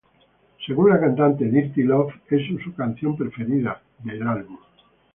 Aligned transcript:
Según 0.65 0.89
la 0.89 0.99
cantante, 0.99 1.45
"Dirty 1.45 1.83
Love" 1.83 2.11
es 2.31 2.41
su 2.63 2.73
canción 2.73 3.15
preferida 3.15 3.83
del 4.03 4.27
álbum. 4.27 4.57